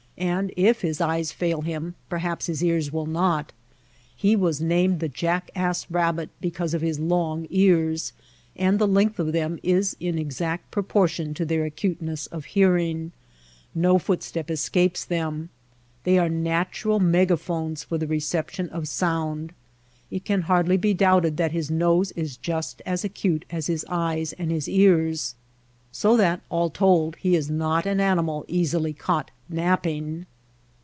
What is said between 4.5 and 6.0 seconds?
named the jackass